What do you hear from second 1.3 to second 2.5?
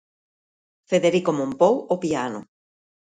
Mompou ao piano.